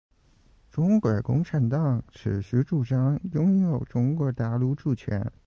[0.71, 5.31] 中国共产党持续主张拥有中国大陆主权。